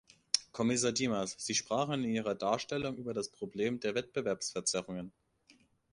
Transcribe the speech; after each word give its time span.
Kommissar 0.51 0.93
Dimas, 0.93 1.35
Sie 1.37 1.53
sprachen 1.53 2.03
in 2.03 2.09
Ihrer 2.15 2.33
Darstellung 2.33 2.97
über 2.97 3.13
das 3.13 3.29
Problem 3.29 3.79
der 3.79 3.93
Wettbewerbsverzerrungen. 3.93 5.11